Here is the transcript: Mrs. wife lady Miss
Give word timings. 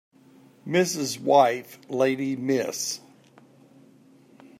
Mrs. 0.67 1.19
wife 1.19 1.77
lady 1.87 2.35
Miss 2.35 3.01